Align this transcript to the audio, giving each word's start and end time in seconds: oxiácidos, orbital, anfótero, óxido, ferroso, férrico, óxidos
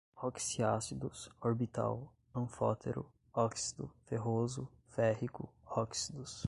oxiácidos, 0.19 1.29
orbital, 1.39 2.11
anfótero, 2.33 3.05
óxido, 3.31 3.91
ferroso, 4.05 4.67
férrico, 4.87 5.53
óxidos 5.63 6.39